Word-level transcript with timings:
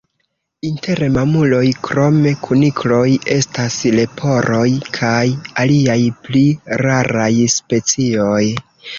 Inter 0.67 0.99
mamuloj, 1.15 1.65
krom 1.87 2.15
kunikloj, 2.45 3.09
estas 3.35 3.77
leporoj 3.99 4.63
kaj 4.95 5.19
aliaj 5.65 5.99
pli 6.29 6.41
raraj 6.87 7.29
specioj. 7.57 8.41